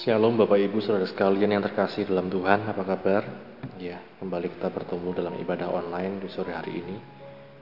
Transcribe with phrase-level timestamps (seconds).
[0.00, 3.20] Shalom Bapak Ibu Saudara sekalian yang terkasih dalam Tuhan, apa kabar?
[3.76, 6.96] Ya, kembali kita bertemu dalam ibadah online di sore hari ini.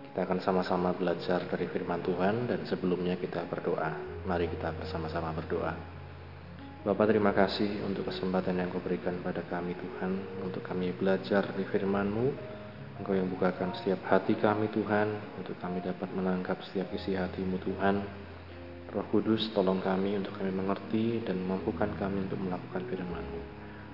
[0.07, 3.91] Kita akan sama-sama belajar dari firman Tuhan dan sebelumnya kita berdoa.
[4.23, 5.75] Mari kita bersama-sama berdoa.
[6.87, 11.67] Bapak terima kasih untuk kesempatan yang kau berikan pada kami Tuhan, untuk kami belajar dari
[11.67, 12.27] firman-Mu.
[13.03, 15.11] Engkau yang bukakan setiap hati kami Tuhan,
[15.43, 18.28] untuk kami dapat menangkap setiap isi hatimu Tuhan,
[18.89, 23.43] Roh Kudus, tolong kami untuk kami mengerti dan mampukan kami untuk melakukan firman-Mu.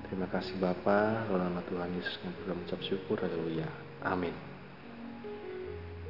[0.06, 3.66] Terima kasih Bapa, dalam nama Tuhan Yesus kami berdoa mengucap syukur, haleluya.
[4.06, 4.30] Amin.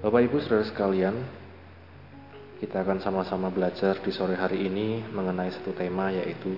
[0.04, 1.16] Bapak Ibu Saudara sekalian,
[2.60, 6.52] kita akan sama-sama belajar di sore hari ini mengenai satu tema yaitu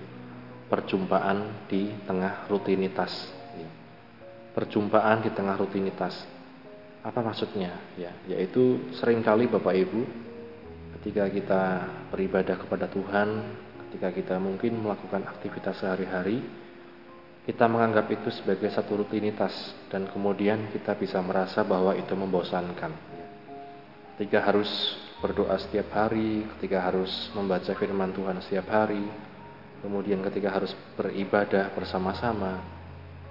[0.66, 3.30] perjumpaan di tengah rutinitas.
[4.50, 6.26] Perjumpaan di tengah rutinitas.
[7.06, 7.70] Apa maksudnya?
[7.94, 10.26] Ya, yaitu sering kali Bapak Ibu
[11.06, 11.62] ketika kita
[12.10, 13.28] beribadah kepada Tuhan,
[13.86, 16.42] ketika kita mungkin melakukan aktivitas sehari-hari,
[17.46, 19.54] kita menganggap itu sebagai satu rutinitas
[19.86, 22.90] dan kemudian kita bisa merasa bahwa itu membosankan.
[24.18, 24.66] Ketika harus
[25.22, 29.06] berdoa setiap hari, ketika harus membaca firman Tuhan setiap hari,
[29.86, 32.66] kemudian ketika harus beribadah bersama-sama,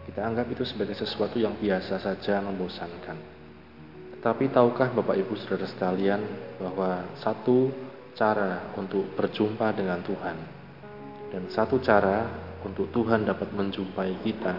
[0.07, 3.34] kita anggap itu sebagai sesuatu yang biasa saja membosankan.
[4.25, 6.17] Tapi tahukah Bapak Ibu Saudara sekalian
[6.57, 7.69] bahwa satu
[8.17, 10.37] cara untuk berjumpa dengan Tuhan
[11.29, 12.25] dan satu cara
[12.65, 14.57] untuk Tuhan dapat menjumpai kita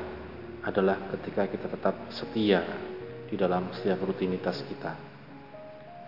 [0.62, 2.62] adalah ketika kita tetap setia
[3.26, 4.94] di dalam setiap rutinitas kita.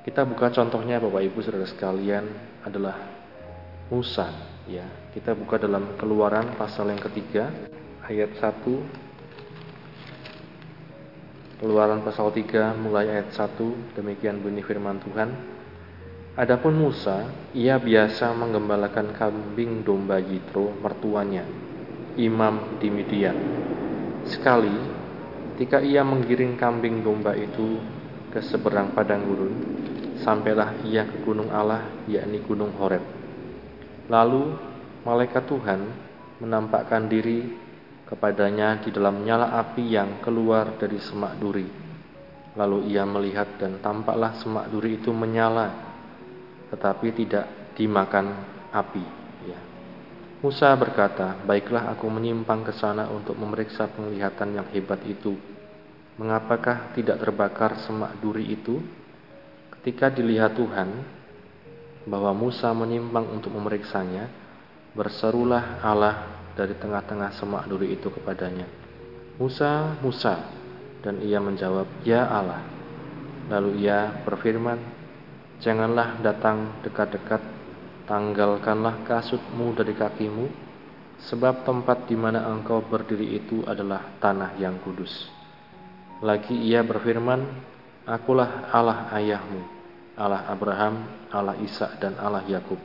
[0.06, 2.30] Kita buka contohnya Bapak Ibu Saudara sekalian
[2.62, 2.94] adalah
[3.90, 4.30] Musa
[4.70, 4.86] ya.
[5.10, 7.50] Kita buka dalam Keluaran pasal yang ketiga
[8.06, 9.07] ayat 1
[11.58, 15.34] Keluaran pasal 3 mulai ayat 1 demikian bunyi firman Tuhan.
[16.38, 21.42] Adapun Musa, ia biasa menggembalakan kambing domba Yitro mertuanya,
[22.14, 23.34] imam di Midian.
[24.22, 24.70] Sekali,
[25.58, 27.82] ketika ia menggiring kambing domba itu
[28.30, 29.54] ke seberang padang gurun,
[30.22, 33.02] sampailah ia ke gunung Allah, yakni gunung Horeb.
[34.06, 34.54] Lalu,
[35.02, 35.90] malaikat Tuhan
[36.38, 37.50] menampakkan diri
[38.08, 41.68] kepadanya di dalam nyala api yang keluar dari semak duri.
[42.56, 45.68] Lalu ia melihat dan tampaklah semak duri itu menyala,
[46.72, 48.32] tetapi tidak dimakan
[48.72, 49.04] api.
[49.44, 49.60] Ya.
[50.40, 55.36] Musa berkata, Baiklah aku menyimpang ke sana untuk memeriksa penglihatan yang hebat itu.
[56.18, 58.82] Mengapakah tidak terbakar semak duri itu?
[59.78, 60.90] Ketika dilihat Tuhan
[62.08, 64.26] bahwa Musa menyimpang untuk memeriksanya,
[64.98, 68.66] berserulah Allah dari tengah-tengah semak duri itu kepadanya,
[69.38, 70.42] Musa, Musa,
[71.06, 72.66] dan ia menjawab, Ya Allah.
[73.46, 74.98] Lalu ia berfirman,
[75.62, 77.38] Janganlah datang dekat-dekat,
[78.10, 80.50] tanggalkanlah kasutmu dari kakimu,
[81.30, 85.30] sebab tempat di mana engkau berdiri itu adalah tanah yang kudus.
[86.22, 87.46] Lagi ia berfirman,
[88.06, 89.62] Akulah Allah ayahmu,
[90.18, 92.78] Allah Abraham, Allah Ishak dan Allah Yakub.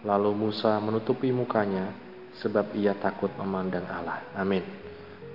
[0.00, 1.92] Lalu Musa menutupi mukanya
[2.38, 4.22] sebab ia takut memandang Allah.
[4.38, 4.62] Amin.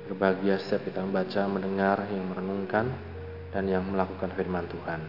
[0.05, 2.85] Berbahagia setiap kita membaca, mendengar, yang merenungkan,
[3.49, 5.01] dan yang melakukan firman Tuhan.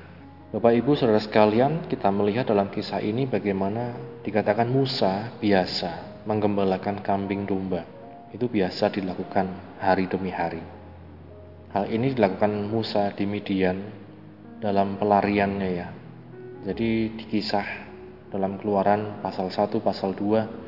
[0.57, 3.93] Bapak Ibu saudara sekalian, kita melihat dalam kisah ini bagaimana
[4.23, 7.85] dikatakan Musa biasa menggembalakan kambing domba.
[8.31, 10.63] Itu biasa dilakukan hari demi hari.
[11.77, 13.79] Hal ini dilakukan Musa di Midian
[14.63, 15.89] dalam pelariannya ya.
[16.65, 17.67] Jadi di kisah
[18.33, 20.66] dalam keluaran pasal 1, pasal 2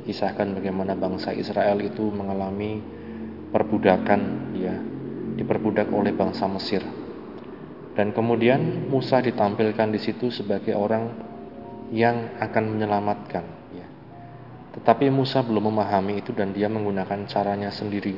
[0.00, 2.80] dikisahkan bagaimana bangsa Israel itu mengalami
[3.52, 4.20] perbudakan
[4.56, 4.74] ya
[5.36, 6.82] diperbudak oleh bangsa Mesir.
[7.94, 11.10] Dan kemudian Musa ditampilkan di situ sebagai orang
[11.90, 13.44] yang akan menyelamatkan
[13.74, 13.86] ya.
[14.78, 18.14] Tetapi Musa belum memahami itu dan dia menggunakan caranya sendiri.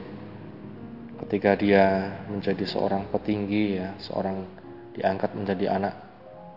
[1.24, 4.44] Ketika dia menjadi seorang petinggi ya seorang
[4.92, 5.94] diangkat menjadi anak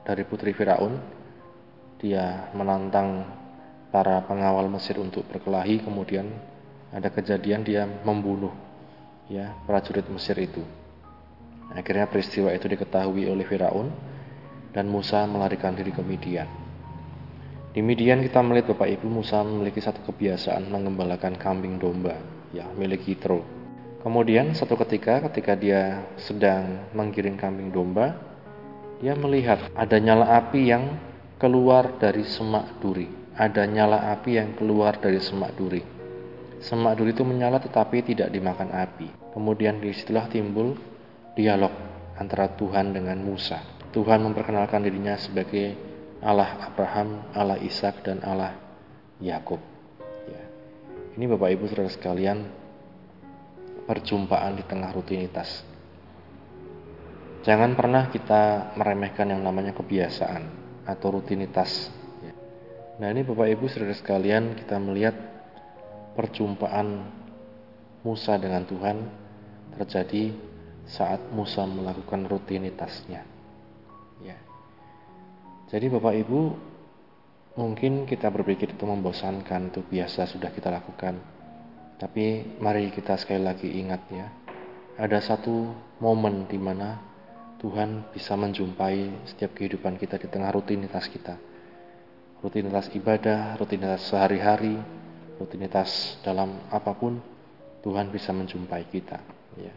[0.03, 0.99] dari putri Firaun
[2.01, 3.23] dia menantang
[3.93, 6.27] para pengawal Mesir untuk berkelahi kemudian
[6.95, 8.53] ada kejadian dia membunuh
[9.27, 10.63] ya prajurit Mesir itu.
[11.73, 13.91] Akhirnya peristiwa itu diketahui oleh Firaun
[14.71, 16.47] dan Musa melarikan diri ke Midian.
[17.75, 22.15] Di Midian kita melihat Bapak Ibu Musa memiliki satu kebiasaan mengembalakan kambing domba
[22.55, 23.43] ya milik Yitro.
[23.99, 28.15] Kemudian satu ketika ketika dia sedang menggiring kambing domba
[29.03, 30.95] dia melihat ada nyala api yang
[31.35, 35.83] keluar dari semak duri ada nyala api yang keluar dari semak duri.
[36.63, 39.11] Semak duri itu menyala tetapi tidak dimakan api.
[39.35, 40.79] Kemudian di situlah timbul
[41.35, 41.71] dialog
[42.15, 43.59] antara Tuhan dengan Musa.
[43.91, 45.75] Tuhan memperkenalkan dirinya sebagai
[46.23, 48.55] Allah Abraham, Allah Ishak dan Allah
[49.19, 49.59] Yakub.
[50.27, 50.43] Ya.
[51.19, 52.47] Ini Bapak Ibu Saudara sekalian,
[53.85, 55.63] perjumpaan di tengah rutinitas.
[57.45, 60.43] Jangan pernah kita meremehkan yang namanya kebiasaan
[60.89, 61.93] atau rutinitas.
[62.95, 65.15] Nah ini Bapak Ibu Saudara sekalian kita melihat
[66.15, 67.03] perjumpaan
[68.07, 68.97] Musa dengan Tuhan
[69.75, 70.31] terjadi
[70.87, 73.27] saat Musa melakukan rutinitasnya.
[74.23, 74.37] Ya.
[75.67, 76.39] Jadi Bapak Ibu
[77.59, 81.19] mungkin kita berpikir itu membosankan, itu biasa sudah kita lakukan.
[81.99, 84.27] Tapi mari kita sekali lagi ingat ya,
[84.95, 86.95] ada satu momen di mana
[87.59, 91.54] Tuhan bisa menjumpai setiap kehidupan kita di tengah rutinitas kita.
[92.45, 94.77] Rutinitas ibadah, rutinitas sehari-hari,
[95.41, 97.17] rutinitas dalam apa pun,
[97.81, 99.17] Tuhan bisa menjumpai kita.
[99.57, 99.73] Ya.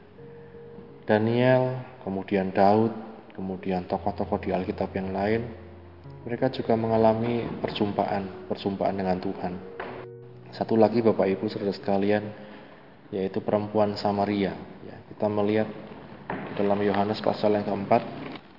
[1.08, 2.92] Daniel, kemudian Daud,
[3.32, 5.48] kemudian tokoh-tokoh di Alkitab yang lain,
[6.28, 9.52] mereka juga mengalami perjumpaan, perjumpaan dengan Tuhan.
[10.52, 12.28] Satu lagi Bapak Ibu saudara sekalian,
[13.08, 14.52] yaitu perempuan Samaria.
[14.84, 15.72] Ya, kita melihat
[16.52, 18.04] dalam Yohanes pasal yang keempat.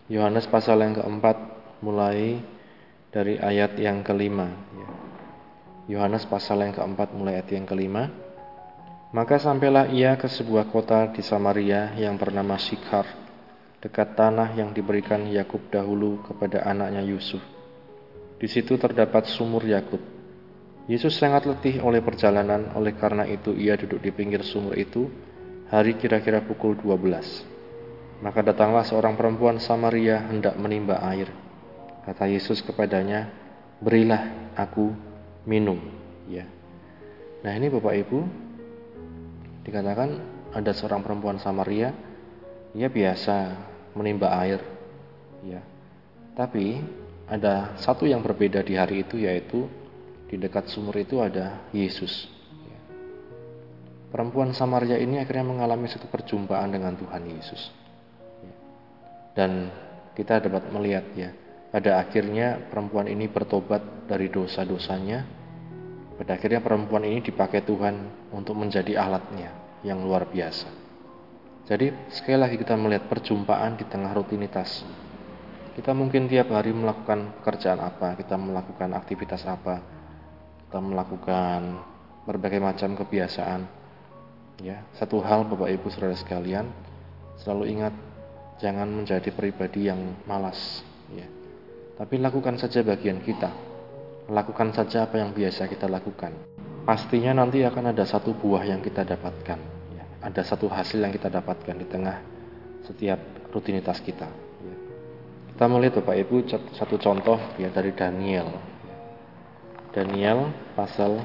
[0.09, 1.38] Yohanes pasal yang keempat
[1.85, 2.41] mulai
[3.09, 4.50] dari ayat yang kelima.
[4.73, 4.89] Ya.
[5.97, 8.09] Yohanes pasal yang keempat mulai ayat yang kelima.
[9.09, 13.09] Maka sampailah ia ke sebuah kota di Samaria yang bernama Sikhar,
[13.81, 17.41] dekat tanah yang diberikan Yakub dahulu kepada anaknya Yusuf.
[18.38, 20.00] Di situ terdapat sumur Yakut.
[20.85, 25.09] Yesus sangat letih oleh perjalanan, oleh karena itu ia duduk di pinggir sumur itu
[25.73, 28.21] hari kira-kira pukul 12.
[28.21, 31.49] Maka datanglah seorang perempuan Samaria hendak menimba air.
[32.06, 33.30] Kata Yesus kepadanya,
[33.84, 34.92] "Berilah aku
[35.44, 35.80] minum."
[36.30, 36.46] Ya.
[37.42, 38.19] Nah, ini Bapak Ibu
[39.63, 40.10] dikatakan
[40.54, 41.94] ada seorang perempuan Samaria,
[42.74, 43.56] ia biasa
[43.96, 44.62] menimba air.
[45.46, 45.62] Ya.
[46.36, 46.81] Tapi
[47.30, 49.69] ada satu yang berbeda di hari itu yaitu
[50.30, 52.30] di dekat sumur itu ada Yesus.
[52.66, 52.80] Ya.
[54.13, 57.80] Perempuan Samaria ini akhirnya mengalami satu perjumpaan dengan Tuhan Yesus.
[59.40, 59.72] Dan
[60.19, 61.31] kita dapat melihat ya,
[61.69, 65.25] pada akhirnya perempuan ini bertobat dari dosa-dosanya.
[66.19, 67.95] Pada akhirnya perempuan ini dipakai Tuhan
[68.36, 70.68] untuk menjadi alatnya yang luar biasa.
[71.69, 74.83] Jadi sekali lagi kita melihat perjumpaan di tengah rutinitas.
[75.77, 79.80] Kita mungkin tiap hari melakukan pekerjaan apa, kita melakukan aktivitas apa,
[80.68, 81.80] kita melakukan
[82.27, 83.63] berbagai macam kebiasaan.
[84.60, 86.68] Ya, satu hal Bapak Ibu Saudara sekalian,
[87.39, 87.94] selalu ingat
[88.60, 90.83] Jangan menjadi pribadi yang malas,
[91.15, 91.38] ya.
[92.00, 93.51] Tapi lakukan saja bagian kita.
[94.31, 96.31] Lakukan saja apa yang biasa kita lakukan.
[96.88, 99.60] Pastinya nanti akan ada satu buah yang kita dapatkan.
[99.92, 100.07] Ya.
[100.24, 102.24] Ada satu hasil yang kita dapatkan di tengah
[102.88, 103.19] setiap
[103.51, 104.31] rutinitas kita.
[104.63, 104.75] Ya.
[105.51, 108.48] Kita melihat Bapak Ibu satu contoh ya dari Daniel.
[109.92, 111.19] Daniel pasal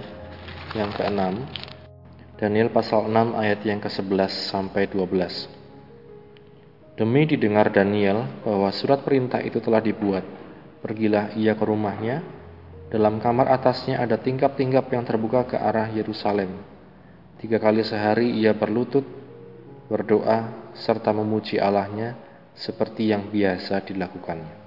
[0.74, 1.22] yang ke-6.
[2.34, 6.98] Daniel pasal 6 ayat yang ke-11 sampai 12.
[6.98, 10.26] Demi didengar Daniel bahwa surat perintah itu telah dibuat,
[10.84, 12.20] pergilah ia ke rumahnya.
[12.92, 16.52] Dalam kamar atasnya ada tingkap-tingkap yang terbuka ke arah Yerusalem.
[17.40, 19.08] Tiga kali sehari ia berlutut,
[19.88, 22.12] berdoa, serta memuji Allahnya
[22.52, 24.62] seperti yang biasa dilakukannya.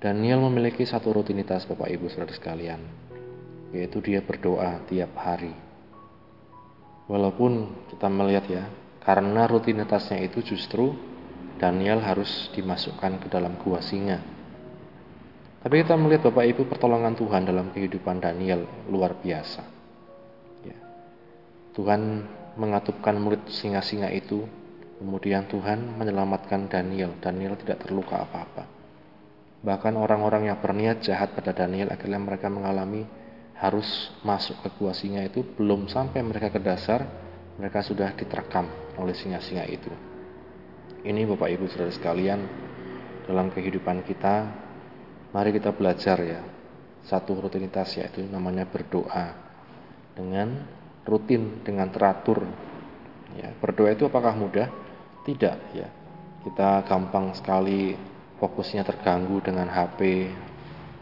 [0.00, 2.78] Daniel memiliki satu rutinitas Bapak Ibu Saudara sekalian,
[3.74, 5.52] yaitu dia berdoa tiap hari.
[7.10, 8.64] Walaupun kita melihat ya,
[9.02, 10.94] karena rutinitasnya itu justru
[11.56, 14.35] Daniel harus dimasukkan ke dalam gua singa.
[15.66, 19.66] Tapi kita melihat Bapak Ibu pertolongan Tuhan dalam kehidupan Daniel luar biasa.
[20.62, 20.78] Ya.
[21.74, 22.22] Tuhan
[22.54, 24.46] mengatupkan murid singa-singa itu,
[25.02, 27.18] kemudian Tuhan menyelamatkan Daniel.
[27.18, 28.62] Daniel tidak terluka apa-apa.
[29.66, 33.02] Bahkan orang-orang yang berniat jahat pada Daniel akhirnya mereka mengalami
[33.58, 37.02] harus masuk ke gua singa itu belum sampai mereka ke dasar,
[37.58, 38.70] mereka sudah diterkam
[39.02, 39.90] oleh singa-singa itu.
[41.02, 42.38] Ini Bapak Ibu Saudara sekalian,
[43.26, 44.65] dalam kehidupan kita,
[45.36, 46.40] mari kita belajar ya,
[47.04, 49.36] satu rutinitas yaitu namanya berdoa
[50.16, 50.64] dengan
[51.04, 52.40] rutin, dengan teratur.
[53.36, 54.72] Ya, berdoa itu apakah mudah?
[55.28, 55.88] Tidak ya.
[56.40, 57.92] Kita gampang sekali
[58.40, 60.32] fokusnya terganggu dengan HP,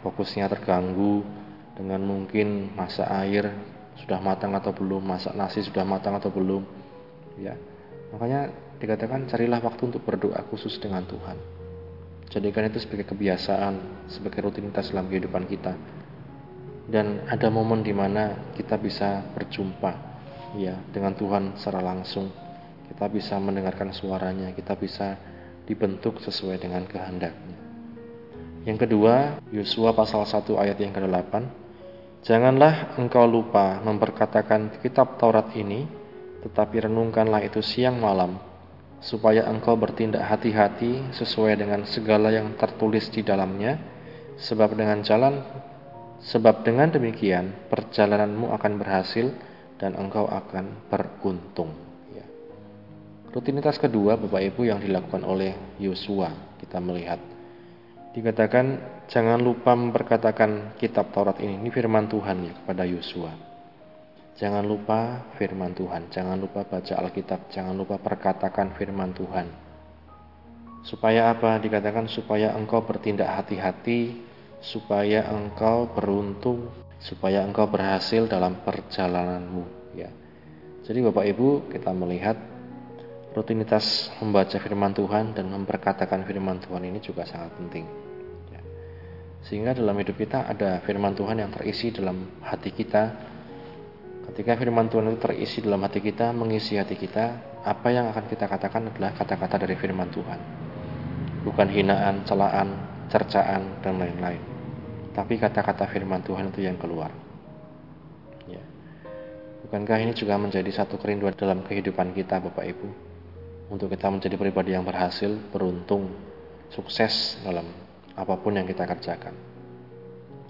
[0.02, 1.22] fokusnya terganggu
[1.78, 3.54] dengan mungkin masa air,
[4.02, 6.66] sudah matang atau belum, masak nasi sudah matang atau belum.
[7.38, 7.54] Ya.
[8.10, 8.50] Makanya
[8.82, 11.53] dikatakan carilah waktu untuk berdoa khusus dengan Tuhan.
[12.34, 15.78] Jadikan itu sebagai kebiasaan, sebagai rutinitas dalam kehidupan kita.
[16.90, 19.92] Dan ada momen di mana kita bisa berjumpa
[20.58, 22.34] ya dengan Tuhan secara langsung.
[22.90, 25.14] Kita bisa mendengarkan suaranya, kita bisa
[25.62, 27.56] dibentuk sesuai dengan kehendaknya.
[28.66, 31.32] Yang kedua, Yosua pasal 1 ayat yang ke-8
[32.24, 35.84] Janganlah engkau lupa memperkatakan kitab Taurat ini,
[36.40, 38.40] tetapi renungkanlah itu siang malam,
[39.04, 43.76] supaya engkau bertindak hati-hati sesuai dengan segala yang tertulis di dalamnya,
[44.40, 45.44] sebab dengan jalan
[46.24, 49.28] sebab dengan demikian perjalananmu akan berhasil
[49.76, 51.68] dan engkau akan beruntung.
[52.16, 52.24] Ya.
[53.28, 57.20] Rutinitas kedua Bapak Ibu yang dilakukan oleh Yosua kita melihat
[58.16, 58.78] dikatakan
[59.10, 63.53] jangan lupa memperkatakan kitab Taurat ini ini firman Tuhan ya, kepada Yosua.
[64.34, 69.46] Jangan lupa firman Tuhan, jangan lupa baca Alkitab, jangan lupa perkatakan firman Tuhan.
[70.82, 71.62] Supaya apa?
[71.62, 74.18] Dikatakan supaya engkau bertindak hati-hati,
[74.58, 76.66] supaya engkau beruntung,
[76.98, 80.10] supaya engkau berhasil dalam perjalananmu, ya.
[80.82, 82.36] Jadi Bapak Ibu, kita melihat
[83.38, 87.86] rutinitas membaca firman Tuhan dan memperkatakan firman Tuhan ini juga sangat penting.
[88.50, 88.60] Ya.
[89.46, 93.33] Sehingga dalam hidup kita ada firman Tuhan yang terisi dalam hati kita,
[94.24, 98.48] Ketika firman Tuhan itu terisi dalam hati kita, mengisi hati kita, apa yang akan kita
[98.48, 100.40] katakan adalah kata-kata dari firman Tuhan.
[101.44, 102.68] Bukan hinaan, celaan,
[103.12, 104.40] cercaan, dan lain-lain.
[105.12, 107.12] Tapi kata-kata firman Tuhan itu yang keluar.
[108.48, 108.64] Ya.
[109.68, 112.88] Bukankah ini juga menjadi satu kerinduan dalam kehidupan kita Bapak Ibu?
[113.76, 116.08] Untuk kita menjadi pribadi yang berhasil, beruntung,
[116.72, 117.68] sukses dalam
[118.16, 119.36] apa pun yang kita kerjakan.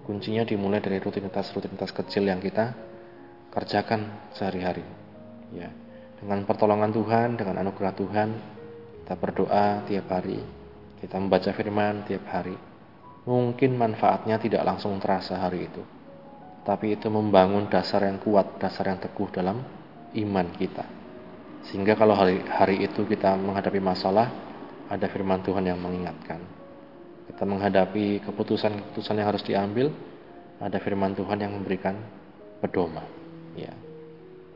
[0.07, 2.94] Kuncinya dimulai dari rutinitas-rutinitas kecil yang kita
[3.55, 4.83] kerjakan sehari-hari.
[5.55, 5.71] Ya,
[6.19, 8.29] dengan pertolongan Tuhan, dengan anugerah Tuhan,
[9.05, 10.43] kita berdoa tiap hari,
[10.99, 12.57] kita membaca firman tiap hari.
[13.25, 15.81] Mungkin manfaatnya tidak langsung terasa hari itu,
[16.67, 19.65] tapi itu membangun dasar yang kuat, dasar yang teguh dalam
[20.13, 20.85] iman kita.
[21.69, 24.29] Sehingga kalau hari, hari itu kita menghadapi masalah,
[24.93, 26.41] ada firman Tuhan yang mengingatkan.
[27.33, 29.89] Kita menghadapi keputusan-keputusan yang harus diambil,
[30.61, 31.97] ada firman Tuhan yang memberikan
[32.61, 33.24] pedoman.
[33.55, 33.75] Ya.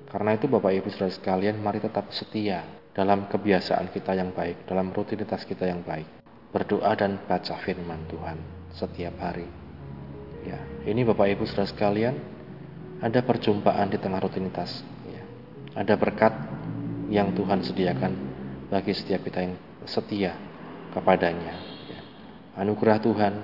[0.09, 2.65] Karena itu Bapak Ibu Saudara sekalian, mari tetap setia
[2.97, 6.09] dalam kebiasaan kita yang baik, dalam rutinitas kita yang baik.
[6.49, 8.41] Berdoa dan baca firman Tuhan
[8.73, 9.45] setiap hari.
[10.49, 12.17] Ya, ini Bapak Ibu Saudara sekalian,
[13.05, 14.81] ada perjumpaan di tengah rutinitas.
[15.07, 15.23] Ya.
[15.77, 16.33] Ada berkat
[17.13, 18.13] yang Tuhan sediakan
[18.73, 20.33] bagi setiap kita yang setia
[20.97, 21.55] kepadanya.
[21.87, 22.01] Ya.
[22.57, 23.35] Anugerah Tuhan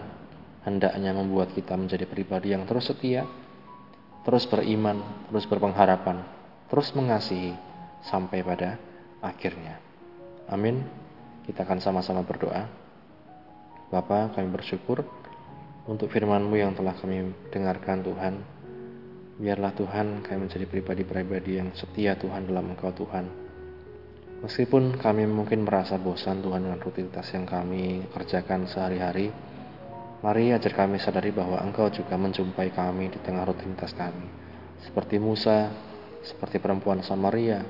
[0.65, 3.29] hendaknya membuat kita menjadi pribadi yang terus setia,
[4.25, 6.25] terus beriman, terus berpengharapan,
[6.73, 7.53] terus mengasihi
[8.09, 8.81] sampai pada
[9.21, 9.81] akhirnya.
[10.49, 10.85] Amin.
[11.45, 12.65] Kita akan sama-sama berdoa.
[13.93, 15.05] Bapa, kami bersyukur
[15.85, 18.35] untuk firman-Mu yang telah kami dengarkan Tuhan.
[19.35, 23.45] Biarlah Tuhan kami menjadi pribadi-pribadi yang setia Tuhan dalam Engkau Tuhan.
[24.41, 29.33] Meskipun kami mungkin merasa bosan Tuhan dengan rutinitas yang kami kerjakan sehari-hari,
[30.25, 34.25] Mari ajar kami sadari bahwa Engkau juga menjumpai kami di tengah rutinitas kami.
[34.81, 35.69] Seperti Musa,
[36.25, 37.61] seperti perempuan Samaria,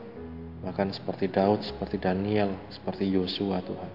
[0.62, 3.90] bahkan seperti Daud, seperti Daniel, seperti Yosua Tuhan.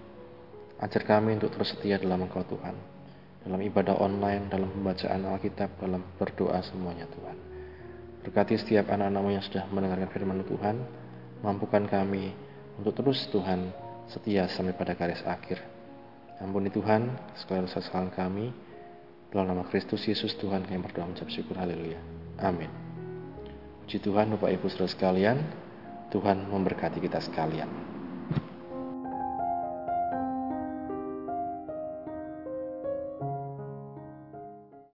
[0.75, 2.75] Ajar kami untuk terus setia dalam Engkau Tuhan.
[3.47, 7.39] Dalam ibadah online, dalam pembacaan Alkitab, dalam berdoa semuanya Tuhan.
[8.27, 10.83] Berkati setiap anak-anakmu yang sudah mendengarkan firman Tuhan,
[11.39, 12.35] mampukan kami
[12.75, 13.71] untuk terus Tuhan
[14.11, 15.78] setia sampai pada garis akhir.
[16.39, 18.47] Ampuni Tuhan segala kesalahan kami.
[19.29, 21.59] Dalam nama Kristus Yesus Tuhan kami berdoa mengucap syukur.
[21.59, 21.99] Haleluya.
[22.41, 22.71] Amin.
[23.85, 25.37] Puji Tuhan Bapak Ibu Saudara sekalian.
[26.09, 27.98] Tuhan memberkati kita sekalian.